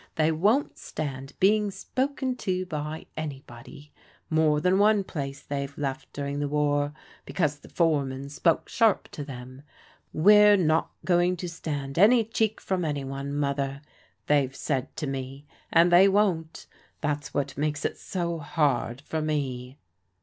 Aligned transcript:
They 0.15 0.31
won't 0.31 0.79
stand 0.79 1.33
being 1.39 1.69
spoken 1.69 2.35
to 2.37 2.65
by 2.65 3.05
anybody. 3.15 3.91
More 4.31 4.59
than 4.59 4.79
one 4.79 5.03
place 5.03 5.41
they've 5.43 5.77
left 5.77 6.11
during 6.11 6.39
the 6.39 6.47
war, 6.47 6.91
because 7.23 7.59
the 7.59 7.69
fore 7.69 8.03
man 8.03 8.27
spoke 8.29 8.67
sharp 8.67 9.09
to 9.09 9.23
them. 9.23 9.61
'We're 10.11 10.57
not 10.57 10.89
going 11.05 11.37
to 11.37 11.47
stand 11.47 11.99
any 11.99 12.23
cheek 12.23 12.59
from 12.59 12.83
any 12.83 13.03
one, 13.03 13.35
Mother,' 13.35 13.83
they've 14.25 14.55
said 14.55 14.95
to 14.95 15.05
me, 15.05 15.45
and 15.71 15.91
they 15.91 16.07
won't. 16.07 16.65
That's 17.01 17.31
what 17.35 17.55
makes 17.55 17.85
it 17.85 17.95
so 17.99 18.39
hard 18.39 19.01
for 19.01 19.21
me." 19.21 19.77